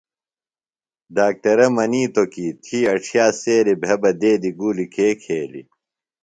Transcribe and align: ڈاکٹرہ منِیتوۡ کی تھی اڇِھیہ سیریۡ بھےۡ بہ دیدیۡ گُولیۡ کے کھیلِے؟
ڈاکٹرہ 1.15 1.67
منِیتوۡ 1.75 2.29
کی 2.33 2.47
تھی 2.63 2.79
اڇِھیہ 2.93 3.25
سیریۡ 3.41 3.79
بھےۡ 3.81 3.97
بہ 4.01 4.11
دیدیۡ 4.19 4.55
گُولیۡ 4.59 4.91
کے 4.93 5.07
کھیلِے؟ 5.21 5.63